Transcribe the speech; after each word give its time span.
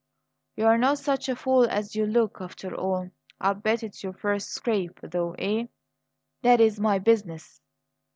"You're 0.55 0.79
not 0.79 0.97
such 0.97 1.29
a 1.29 1.35
fool 1.35 1.65
as 1.69 1.95
you 1.95 2.07
look, 2.07 2.41
after 2.41 2.73
all! 2.73 3.11
I'll 3.39 3.53
bet 3.53 3.83
it's 3.83 4.01
your 4.01 4.13
first 4.13 4.49
scrape, 4.49 4.99
though, 5.03 5.33
eh?" 5.37 5.65
"That 6.41 6.59
is 6.59 6.79
my 6.79 6.97
business. 6.97 7.61